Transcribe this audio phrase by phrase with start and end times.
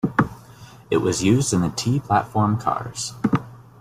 [0.89, 3.13] It was used in the T-platform cars.